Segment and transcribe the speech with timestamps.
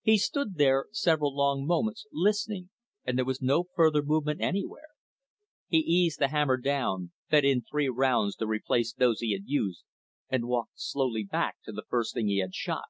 [0.00, 2.70] He stood there several long moments, listening,
[3.04, 4.88] and there was no further movement anywhere.
[5.68, 9.84] He eased the hammer down, fed in three rounds to replace those he had used,
[10.28, 12.86] and walked slowly back to the first thing he had shot.